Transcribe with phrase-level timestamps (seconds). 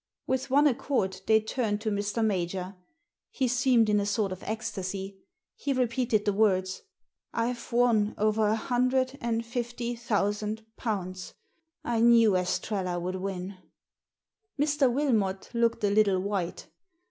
[0.25, 2.25] With one accord they turned to Mr.
[2.25, 2.75] Major,
[3.29, 5.19] He seemed in a sort of ecstasy.
[5.55, 6.81] He re peated the words,
[7.35, 11.35] "I've won over a hundred and fifty thousand pounds.
[11.83, 13.57] I knew Estrella'd win."
[14.59, 14.91] Mr.
[14.91, 16.65] Wilmot looked a little white.